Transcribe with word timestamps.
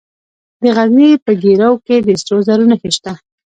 د 0.61 0.63
غزني 0.75 1.09
په 1.25 1.31
ګیرو 1.41 1.71
کې 1.85 1.95
د 2.01 2.09
سرو 2.21 2.37
زرو 2.47 2.63
نښې 2.71 2.89
شته. 2.97 3.13